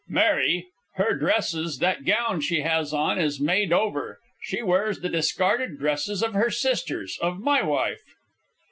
[0.09, 0.65] Mary...
[0.95, 1.77] her dresses...
[1.77, 6.49] that gown she has on is made over; she wears the discarded dresses of her
[6.49, 8.01] sisters, of my wife.